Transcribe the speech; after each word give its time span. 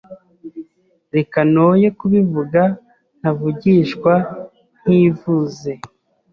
Reka 1.15 1.39
noye 1.53 1.87
kubivuga 1.99 2.61
Ntavugishwa 3.19 4.13
ntivuze 4.81 5.71